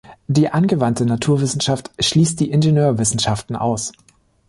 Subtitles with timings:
[0.27, 3.91] Die angewandte Naturwissenschaft schließt die Ingenieurwissenschaften aus.